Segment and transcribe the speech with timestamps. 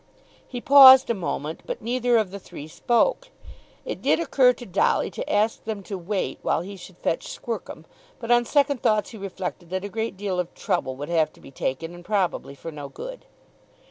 [0.47, 3.27] He paused a moment; but neither of the three spoke.
[3.85, 7.85] It did occur to Dolly to ask them to wait while he should fetch Squercum;
[8.19, 11.39] but on second thoughts he reflected that a great deal of trouble would have to
[11.39, 13.25] be taken, and probably for no good.